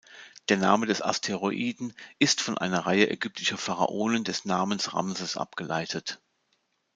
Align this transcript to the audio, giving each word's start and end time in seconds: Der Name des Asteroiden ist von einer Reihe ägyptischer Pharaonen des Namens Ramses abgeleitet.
Der 0.49 0.57
Name 0.57 0.87
des 0.87 1.03
Asteroiden 1.03 1.93
ist 2.17 2.41
von 2.41 2.57
einer 2.57 2.87
Reihe 2.87 3.07
ägyptischer 3.11 3.59
Pharaonen 3.59 4.23
des 4.23 4.45
Namens 4.45 4.95
Ramses 4.95 5.37
abgeleitet. 5.37 6.19